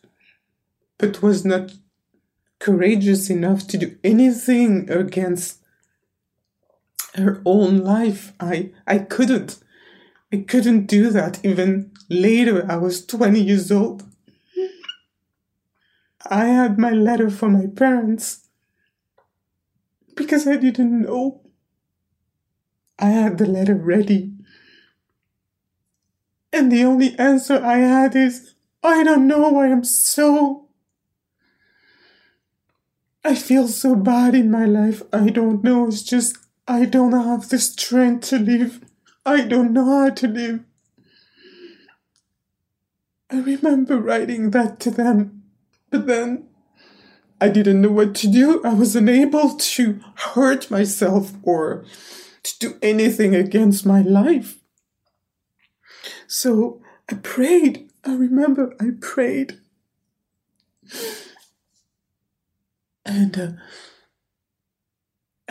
but 0.97 1.23
was 1.23 1.45
not 1.45 1.73
courageous 2.61 3.29
enough 3.29 3.67
to 3.67 3.77
do 3.77 3.97
anything 4.05 4.89
against 4.91 5.59
her 7.17 7.43
own 7.45 7.79
life. 7.79 8.33
I, 8.39 8.71
I 8.87 8.99
couldn't. 8.99 9.59
I 10.33 10.39
couldn't 10.39 10.87
do 10.87 11.11
that. 11.11 11.39
Even 11.45 11.93
later, 12.09 12.67
I 12.69 12.77
was 12.77 13.07
20 13.07 13.41
years 13.41 13.71
old. 13.71 14.03
I 16.31 16.47
had 16.47 16.79
my 16.79 16.93
letter 16.93 17.29
from 17.29 17.53
my 17.53 17.67
parents 17.67 18.49
because 20.15 20.47
I 20.47 20.57
didn't 20.57 21.03
know. 21.03 21.41
I 23.01 23.07
had 23.07 23.39
the 23.39 23.47
letter 23.47 23.75
ready. 23.75 24.33
And 26.53 26.71
the 26.71 26.85
only 26.85 27.19
answer 27.19 27.57
I 27.65 27.79
had 27.79 28.15
is, 28.15 28.55
I 28.85 29.03
don't 29.03 29.27
know, 29.27 29.59
I 29.59 29.67
am 29.67 29.83
so. 29.83 30.69
I 33.25 33.35
feel 33.35 33.67
so 33.67 33.95
bad 33.97 34.35
in 34.35 34.51
my 34.51 34.67
life. 34.67 35.03
I 35.13 35.31
don't 35.31 35.65
know. 35.65 35.89
It's 35.89 36.03
just, 36.03 36.37
I 36.69 36.85
don't 36.85 37.13
have 37.13 37.49
the 37.49 37.59
strength 37.59 38.29
to 38.29 38.39
live. 38.39 38.81
I 39.25 39.43
don't 39.43 39.73
know 39.73 39.85
how 39.85 40.11
to 40.11 40.29
live. 40.29 40.61
I 43.31 43.41
remember 43.41 43.99
writing 43.99 44.51
that 44.51 44.81
to 44.81 44.91
them, 44.91 45.45
but 45.91 46.07
then 46.07 46.49
I 47.41 47.49
didn't 47.49 47.81
know 47.81 47.93
what 47.93 48.15
to 48.17 48.29
do. 48.29 48.63
I 48.65 48.75
was 48.75 48.97
unable 48.97 49.57
to 49.57 50.01
hurt 50.17 50.71
myself 50.71 51.33
or 51.43 51.85
to 52.43 52.59
do 52.59 52.79
anything 52.83 53.35
against 53.35 53.87
my 53.87 54.03
life. 54.03 54.59
So 56.27 56.83
I 57.11 57.15
prayed. 57.15 57.91
I 58.05 58.15
remember 58.15 58.75
I 58.81 58.91
prayed. 59.01 59.59
And 63.05 63.39
uh, 63.39 63.49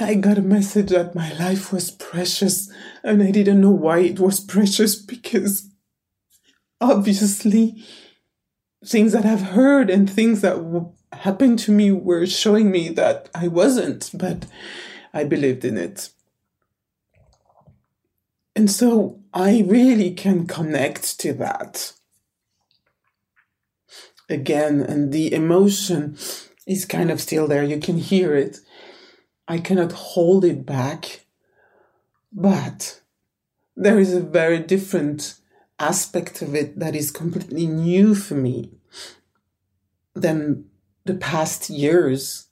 I 0.01 0.15
got 0.15 0.37
a 0.37 0.41
message 0.41 0.89
that 0.89 1.13
my 1.13 1.33
life 1.33 1.73
was 1.73 1.91
precious, 1.91 2.71
and 3.03 3.21
I 3.21 3.31
didn't 3.31 3.59
know 3.59 3.71
why 3.71 3.99
it 3.99 4.19
was 4.19 4.39
precious 4.39 4.95
because 4.95 5.69
obviously 6.79 7.83
things 8.85 9.11
that 9.11 9.25
I've 9.25 9.41
heard 9.41 9.89
and 9.89 10.09
things 10.09 10.39
that 10.41 10.55
w- 10.55 10.93
happened 11.11 11.59
to 11.59 11.71
me 11.71 11.91
were 11.91 12.25
showing 12.25 12.71
me 12.71 12.87
that 12.89 13.29
I 13.35 13.49
wasn't, 13.49 14.09
but 14.13 14.45
I 15.13 15.25
believed 15.25 15.65
in 15.65 15.77
it. 15.77 16.09
And 18.55 18.71
so 18.71 19.19
I 19.33 19.63
really 19.67 20.11
can 20.11 20.47
connect 20.47 21.19
to 21.19 21.33
that. 21.33 21.93
Again, 24.29 24.81
and 24.81 25.11
the 25.11 25.33
emotion 25.33 26.17
is 26.65 26.85
kind 26.85 27.11
of 27.11 27.19
still 27.19 27.47
there. 27.47 27.63
You 27.63 27.79
can 27.79 27.97
hear 27.97 28.35
it. 28.35 28.59
I 29.49 29.57
cannot 29.57 29.91
hold 29.91 30.45
it 30.45 30.63
back. 30.65 31.25
But 32.31 33.01
there 33.75 33.99
is 33.99 34.13
a 34.13 34.21
very 34.21 34.59
different 34.59 35.39
aspect 35.79 36.43
of 36.43 36.53
it 36.53 36.77
that 36.79 36.95
is 36.95 37.09
completely 37.09 37.65
new 37.65 38.13
for 38.13 38.35
me 38.35 38.71
than 40.13 40.65
the 41.05 41.15
past 41.15 41.69
years 41.69 42.47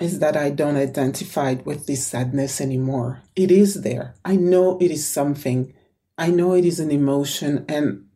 is 0.00 0.18
that 0.18 0.36
I 0.36 0.50
don't 0.50 0.76
identify 0.76 1.54
with 1.64 1.86
this 1.86 2.06
sadness 2.06 2.60
anymore. 2.60 3.22
It 3.36 3.50
is 3.52 3.82
there. 3.82 4.14
I 4.24 4.34
know 4.36 4.78
it 4.80 4.90
is 4.90 5.06
something. 5.06 5.72
I 6.18 6.28
know 6.30 6.54
it 6.54 6.64
is 6.64 6.80
an 6.80 6.90
emotion 6.90 7.64
and 7.68 8.06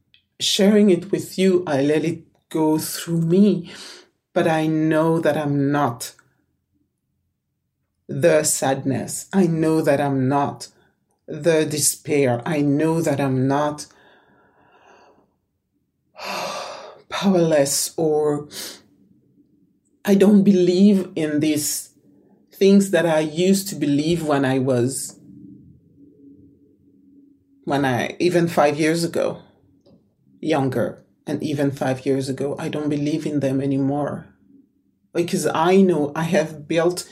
sharing 0.41 0.91
it 0.91 1.13
with 1.13 1.39
you, 1.39 1.63
I 1.67 1.83
let 1.83 2.05
it 2.05 2.25
go 2.49 2.79
through 2.79 3.21
me, 3.21 3.71
but 4.33 4.49
I 4.49 4.67
know 4.67 5.21
that 5.21 5.37
I'm 5.37 5.71
not 5.71 6.15
the 8.09 8.45
sadness. 8.45 9.27
I 9.33 9.47
know 9.47 9.81
that 9.81 10.01
I'm 10.01 10.29
not 10.29 10.69
the 11.27 11.65
despair. 11.65 12.43
I 12.45 12.61
know 12.61 13.01
that 13.01 13.21
I'm 13.21 13.49
not 13.49 13.87
powerless 17.09 17.95
or 17.97 18.49
I 20.05 20.15
don't 20.15 20.43
believe 20.43 21.11
in 21.17 21.41
these 21.41 21.91
things 22.53 22.91
that 22.91 23.07
I 23.07 23.21
used 23.21 23.69
to 23.69 23.75
believe 23.75 24.23
when 24.23 24.45
I 24.45 24.59
was, 24.59 25.19
when 27.65 27.85
I, 27.85 28.17
even 28.21 28.47
five 28.49 28.79
years 28.79 29.03
ago, 29.03 29.43
younger, 30.41 31.05
and 31.27 31.43
even 31.43 31.71
five 31.71 32.05
years 32.05 32.29
ago, 32.29 32.55
I 32.59 32.69
don't 32.69 32.91
believe 32.91 33.25
in 33.27 33.41
them 33.41 33.63
anymore. 33.63 34.27
Because 35.15 35.47
I 35.47 35.77
know 35.81 36.13
I 36.15 36.25
have 36.25 36.69
built 36.69 37.09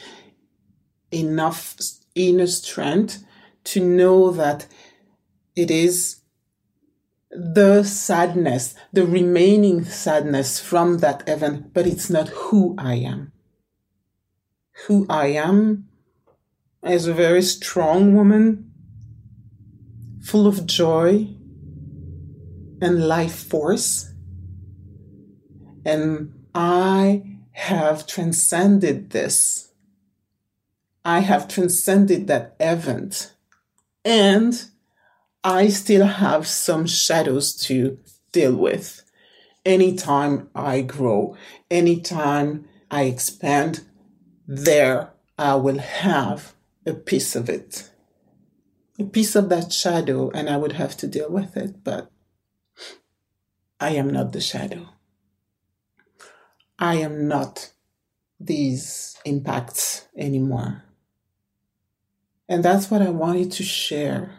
enough 1.13 1.77
inner 2.15 2.47
strength 2.47 3.25
to 3.65 3.81
know 3.81 4.31
that 4.31 4.67
it 5.55 5.71
is 5.71 6.21
the 7.31 7.83
sadness, 7.83 8.75
the 8.93 9.07
remaining 9.07 9.85
sadness 9.85 10.61
from 10.61 10.99
that 10.99 11.27
event, 11.29 11.73
but 11.73 11.87
it's 11.87 12.11
not 12.11 12.29
who 12.29 12.75
I 12.79 12.95
am. 12.97 13.33
Who 14.87 15.07
I 15.09 15.29
am 15.29 15.89
as 16.83 17.07
a 17.07 17.15
very 17.15 17.43
strong 17.43 18.15
woman, 18.15 18.73
full 20.23 20.47
of 20.47 20.67
joy 20.67 21.29
and 22.81 23.07
life 23.07 23.35
force. 23.35 24.13
And 25.85 26.35
I 26.55 27.39
have 27.53 28.07
transcended 28.07 29.11
this. 29.11 29.72
I 31.05 31.21
have 31.21 31.49
transcended 31.49 32.27
that 32.27 32.57
event. 32.61 33.33
And 34.05 34.65
I 35.45 35.69
still 35.69 36.07
have 36.07 36.47
some 36.47 36.87
shadows 36.87 37.55
to 37.67 37.99
deal 38.31 38.55
with. 38.55 39.05
Anytime 39.65 40.51
I 40.55 40.81
grow, 40.83 41.37
anytime 41.71 42.69
I 42.91 43.03
expand, 43.05 43.83
there 44.47 45.13
I 45.39 45.55
will 45.57 45.79
have 45.79 46.55
a 46.87 46.95
piece 46.95 47.37
of 47.37 47.49
it. 47.49 47.91
A 48.99 49.05
piece 49.05 49.35
of 49.35 49.49
that 49.49 49.73
shadow, 49.73 50.31
and 50.31 50.49
I 50.49 50.57
would 50.57 50.73
have 50.73 50.97
to 50.99 51.07
deal 51.07 51.31
with 51.31 51.57
it, 51.57 51.83
but 51.83 52.11
I 53.81 53.91
am 53.91 54.11
not 54.11 54.33
the 54.33 54.41
shadow. 54.41 54.89
I 56.79 56.97
am 56.97 57.27
not 57.27 57.73
these 58.39 59.17
impacts 59.25 60.07
anymore. 60.17 60.85
And 62.53 62.63
that's 62.63 62.91
what 62.91 63.01
I 63.01 63.09
wanted 63.09 63.51
to 63.53 63.63
share 63.63 64.39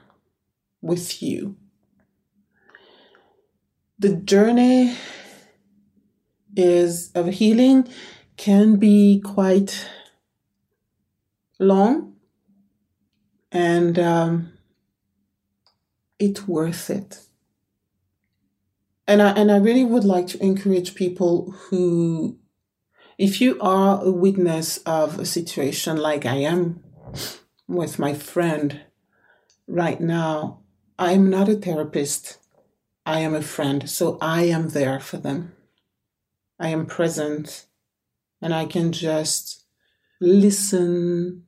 with 0.83 1.23
you. 1.23 1.57
The 3.97 4.17
journey 4.17 4.95
is 6.55 7.11
of 7.13 7.25
healing 7.29 7.87
can 8.37 8.75
be 8.75 9.19
quite 9.19 9.89
long 11.57 12.13
and 13.51 13.97
um, 13.97 14.53
it's 16.19 16.47
worth 16.47 16.91
it. 16.91 17.19
And 19.07 19.23
I, 19.23 19.31
and 19.31 19.51
I 19.51 19.57
really 19.57 19.85
would 19.85 20.03
like 20.03 20.27
to 20.27 20.43
encourage 20.43 20.93
people 20.93 21.49
who, 21.49 22.37
if 23.17 23.41
you 23.41 23.59
are 23.59 24.03
a 24.03 24.11
witness 24.11 24.77
of 24.85 25.17
a 25.17 25.25
situation 25.25 25.97
like 25.97 26.27
I 26.27 26.35
am 26.35 26.83
with 27.67 27.99
my 27.99 28.13
friend 28.13 28.81
right 29.67 29.99
now, 29.99 30.59
I 30.99 31.13
am 31.13 31.29
not 31.29 31.49
a 31.49 31.55
therapist. 31.55 32.37
I 33.05 33.19
am 33.19 33.33
a 33.33 33.41
friend. 33.41 33.89
So 33.89 34.17
I 34.21 34.43
am 34.43 34.69
there 34.69 34.99
for 34.99 35.17
them. 35.17 35.53
I 36.59 36.69
am 36.69 36.85
present 36.85 37.65
and 38.41 38.53
I 38.53 38.65
can 38.65 38.91
just 38.91 39.65
listen, 40.19 41.43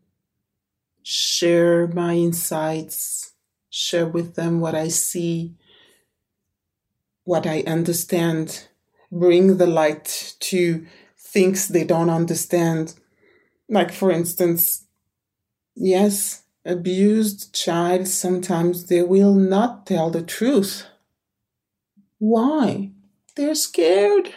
share 1.03 1.87
my 1.87 2.15
insights, 2.15 3.33
share 3.69 4.07
with 4.07 4.35
them 4.35 4.59
what 4.59 4.75
I 4.75 4.87
see, 4.87 5.55
what 7.23 7.45
I 7.45 7.63
understand, 7.67 8.67
bring 9.11 9.57
the 9.57 9.67
light 9.67 10.35
to 10.39 10.85
things 11.17 11.67
they 11.67 11.83
don't 11.83 12.09
understand, 12.09 12.95
Like, 13.67 13.91
for 13.91 14.11
instance, 14.11 14.84
yes, 15.75 16.43
abused 16.65 17.53
child 17.53 18.07
sometimes 18.07 18.87
they 18.87 19.03
will 19.03 19.35
not 19.35 19.85
tell 19.85 20.09
the 20.09 20.23
truth. 20.23 20.85
Why? 22.17 22.91
They're 23.35 23.55
scared. 23.55 24.35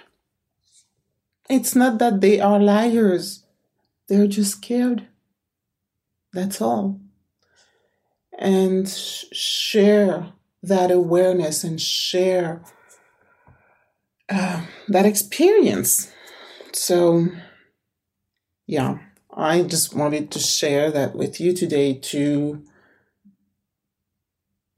It's 1.49 1.75
not 1.75 1.99
that 1.99 2.21
they 2.21 2.41
are 2.41 2.61
liars, 2.61 3.45
they're 4.09 4.27
just 4.27 4.53
scared. 4.53 5.09
That's 6.33 6.61
all. 6.61 7.01
And 8.39 8.89
sh- 8.89 9.25
share 9.33 10.33
that 10.63 10.91
awareness 10.91 11.65
and 11.65 11.81
share 11.81 12.63
uh, 14.29 14.67
that 14.89 15.07
experience. 15.07 16.13
So, 16.73 17.29
yeah, 18.67 18.99
I 19.41 19.63
just 19.63 19.95
wanted 19.95 20.33
to 20.33 20.41
share 20.41 20.91
that 20.91 21.15
with 21.15 21.41
you 21.41 21.53
today 21.53 21.95
to 21.95 22.65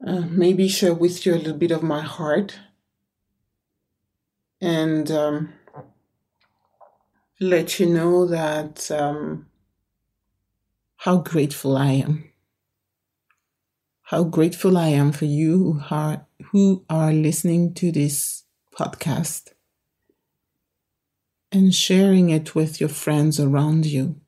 uh, 0.05 0.21
maybe 0.29 0.67
share 0.67 0.93
with 0.93 1.25
you 1.25 1.33
a 1.33 1.41
little 1.41 1.57
bit 1.57 1.71
of 1.71 1.81
my 1.81 2.01
heart 2.01 2.59
and 4.61 5.09
um, 5.09 5.53
let 7.39 7.79
you 7.79 7.87
know 7.87 8.27
that 8.27 8.91
um, 8.91 9.47
how 10.97 11.17
grateful 11.17 11.75
I 11.75 11.93
am. 11.93 12.31
How 14.03 14.23
grateful 14.23 14.77
I 14.77 14.89
am 14.89 15.11
for 15.11 15.25
you 15.25 15.57
who 15.57 15.81
are, 15.89 16.27
who 16.51 16.85
are 16.87 17.11
listening 17.11 17.73
to 17.75 17.91
this 17.91 18.43
podcast 18.77 19.53
and 21.51 21.73
sharing 21.73 22.29
it 22.29 22.53
with 22.53 22.79
your 22.79 22.89
friends 22.89 23.39
around 23.39 23.87
you. 23.87 24.21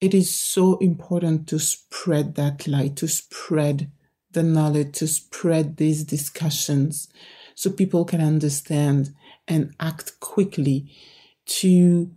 It 0.00 0.14
is 0.14 0.34
so 0.34 0.76
important 0.78 1.48
to 1.48 1.58
spread 1.58 2.34
that 2.34 2.66
light, 2.66 2.96
to 2.96 3.08
spread 3.08 3.90
the 4.30 4.42
knowledge, 4.42 4.92
to 4.98 5.08
spread 5.08 5.76
these 5.76 6.04
discussions 6.04 7.08
so 7.54 7.70
people 7.70 8.04
can 8.04 8.20
understand 8.20 9.14
and 9.48 9.74
act 9.80 10.20
quickly 10.20 10.90
to 11.46 12.10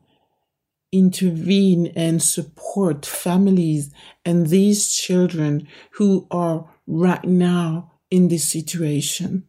intervene 0.92 1.94
and 1.96 2.22
support 2.22 3.06
families 3.06 3.92
and 4.26 4.48
these 4.48 4.92
children 4.92 5.68
who 5.92 6.28
are 6.32 6.70
right 6.88 7.24
now 7.24 7.92
in 8.10 8.28
this 8.28 8.48
situation. 8.48 9.48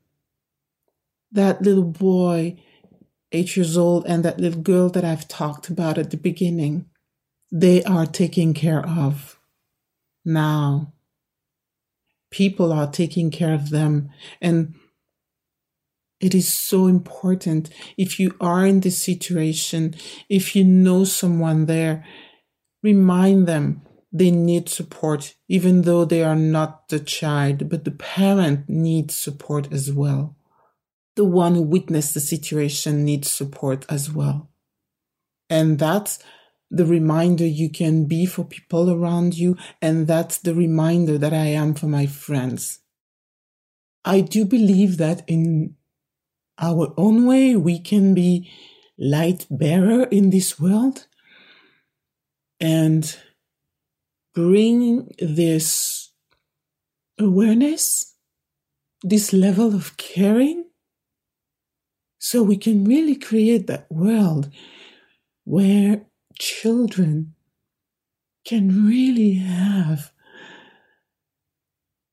That 1.33 1.63
little 1.63 1.85
boy, 1.85 2.63
eight 3.33 3.57
years 3.57 3.77
old, 3.77 4.07
and 4.07 4.25
that 4.25 4.39
little 4.39 4.61
girl 4.61 4.89
that 4.91 5.05
I've 5.05 5.27
talked 5.29 5.69
about 5.69 5.99
at 5.99 6.11
the 6.11 6.17
beginning, 6.17 6.87
they 7.51 7.83
are 7.85 8.07
taken 8.07 8.55
care 8.55 8.87
of 8.87 9.39
now. 10.25 10.93
People 12.31 12.73
are 12.73 12.91
taking 12.91 13.31
care 13.31 13.55
of 13.55 13.71
them. 13.71 14.11
And 14.41 14.75
it 16.21 16.35
is 16.35 16.53
so 16.53 16.87
important 16.87 17.71
if 17.97 18.21
you 18.21 18.37
are 18.41 18.67
in 18.67 18.81
this 18.81 19.03
situation, 19.03 19.95
if 20.29 20.55
you 20.55 20.65
know 20.65 21.05
someone 21.05 21.67
there, 21.67 22.05
remind 22.83 23.47
them 23.47 23.83
they 24.13 24.31
need 24.31 24.69
support, 24.69 25.35
even 25.49 25.83
though 25.83 26.05
they 26.05 26.23
are 26.23 26.37
not 26.37 26.89
the 26.89 27.01
child, 27.01 27.69
but 27.69 27.85
the 27.85 27.91
parent 27.93 28.69
needs 28.69 29.17
support 29.17 29.73
as 29.73 29.93
well. 29.93 30.37
The 31.17 31.25
one 31.25 31.55
who 31.55 31.63
witnessed 31.63 32.15
the 32.15 32.21
situation 32.21 33.05
needs 33.05 33.31
support 33.31 33.87
as 33.89 34.13
well. 34.13 34.51
And 35.49 35.79
that's 35.79 36.19
the 36.71 36.87
reminder 36.87 37.47
you 37.47 37.69
can 37.69 38.07
be 38.07 38.27
for 38.27 38.45
people 38.45 38.91
around 38.91 39.37
you. 39.37 39.57
And 39.83 40.07
that's 40.07 40.39
the 40.39 40.55
reminder 40.55 41.19
that 41.19 41.33
I 41.33 41.47
am 41.47 41.75
for 41.75 41.87
my 41.87 42.07
friends. 42.07 42.81
I 44.05 44.21
do 44.21 44.45
believe 44.45 44.97
that 44.99 45.23
in 45.27 45.77
our 46.59 46.95
own 46.97 47.27
way, 47.27 47.57
we 47.57 47.79
can 47.79 48.15
be 48.15 48.51
light 48.99 49.47
bearer 49.51 50.05
in 50.05 50.31
this 50.31 50.61
world 50.61 51.07
and 52.61 53.17
bring 54.35 55.11
this 55.19 56.13
awareness, 57.19 58.15
this 59.03 59.33
level 59.33 59.75
of 59.75 59.97
caring, 59.97 60.67
so 62.19 62.43
we 62.43 62.57
can 62.57 62.85
really 62.85 63.17
create 63.17 63.67
that 63.67 63.91
world 63.91 64.51
where 65.45 66.03
children 66.41 67.35
can 68.47 68.87
really 68.87 69.35
have 69.35 70.11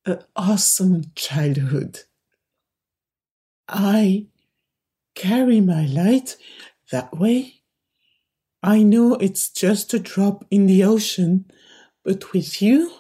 an 0.06 0.20
awesome 0.36 1.06
childhood. 1.16 2.02
I 3.70 4.28
carry 5.16 5.62
my 5.62 5.86
light 5.86 6.36
that 6.92 7.18
way. 7.18 7.62
I 8.62 8.84
know 8.84 9.16
it's 9.16 9.50
just 9.50 9.94
a 9.94 10.00
drop 10.00 10.46
in 10.52 10.66
the 10.68 10.84
ocean, 10.84 11.46
but 12.04 12.34
with 12.34 12.62
you, 12.62 12.92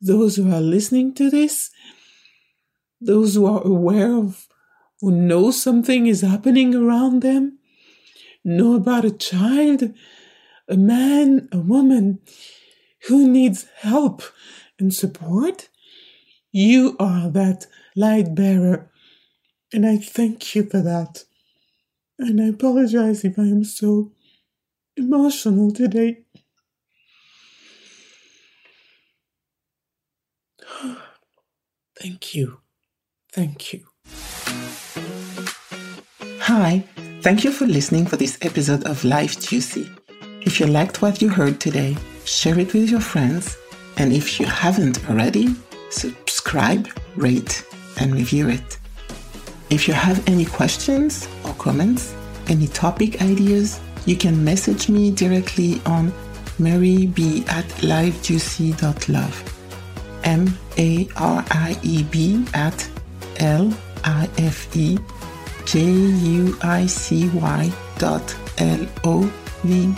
those 0.00 0.36
who 0.36 0.50
are 0.50 0.62
listening 0.62 1.12
to 1.14 1.28
this, 1.28 1.70
those 3.00 3.34
who 3.34 3.44
are 3.44 3.62
aware 3.62 4.16
of, 4.16 4.48
who 5.02 5.10
know 5.10 5.50
something 5.50 6.06
is 6.06 6.22
happening 6.22 6.74
around 6.74 7.20
them, 7.20 7.58
know 8.44 8.74
about 8.74 9.04
a 9.04 9.10
child, 9.10 9.92
a 10.68 10.76
man, 10.76 11.48
a 11.52 11.58
woman 11.58 12.20
who 13.08 13.28
needs 13.28 13.66
help 13.80 14.22
and 14.78 14.94
support, 14.94 15.68
you 16.50 16.96
are 16.98 17.30
that 17.30 17.66
light 17.96 18.34
bearer 18.34 18.90
and 19.72 19.86
I 19.86 19.96
thank 19.96 20.54
you 20.54 20.64
for 20.64 20.82
that. 20.82 21.24
And 22.18 22.40
I 22.40 22.48
apologize 22.48 23.24
if 23.24 23.38
I 23.38 23.44
am 23.44 23.64
so 23.64 24.12
emotional 24.96 25.72
today. 25.72 26.24
Thank 31.98 32.34
you. 32.34 32.58
Thank 33.32 33.72
you. 33.72 33.86
Hi, 36.40 36.84
thank 37.22 37.44
you 37.44 37.52
for 37.52 37.66
listening 37.66 38.06
for 38.06 38.16
this 38.16 38.36
episode 38.42 38.84
of 38.84 39.04
Life 39.04 39.40
Juicy. 39.40 39.88
If 40.44 40.58
you 40.58 40.66
liked 40.66 41.00
what 41.02 41.22
you 41.22 41.28
heard 41.28 41.60
today, 41.60 41.96
share 42.24 42.58
it 42.58 42.74
with 42.74 42.90
your 42.90 43.00
friends. 43.00 43.56
And 43.96 44.12
if 44.12 44.40
you 44.40 44.46
haven't 44.46 45.08
already, 45.08 45.54
subscribe, 45.90 46.88
rate, 47.14 47.64
and 48.00 48.12
review 48.12 48.48
it. 48.48 48.78
If 49.70 49.86
you 49.86 49.94
have 49.94 50.28
any 50.28 50.44
questions 50.44 51.28
or 51.44 51.54
comments, 51.54 52.14
any 52.48 52.66
topic 52.66 53.22
ideas, 53.22 53.80
you 54.04 54.16
can 54.16 54.44
message 54.44 54.88
me 54.88 55.12
directly 55.12 55.80
on 55.86 56.12
marieb 56.58 57.48
at 57.48 57.64
lifejuicy.love. 57.80 59.36
M 60.24 60.58
A 60.76 61.08
R 61.16 61.44
I 61.52 61.78
E 61.82 62.02
B 62.02 62.44
at 62.52 62.90
L 63.36 63.72
I 64.02 64.28
F 64.38 64.76
E 64.76 64.98
J 65.66 65.80
U 65.80 66.58
I 66.62 66.86
C 66.86 67.28
Y 67.28 67.72
dot 67.98 68.36
L 68.58 68.86
O 69.04 69.32
E. 69.64 69.94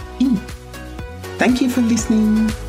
Thank 1.39 1.61
you 1.61 1.71
for 1.71 1.81
listening. 1.81 2.64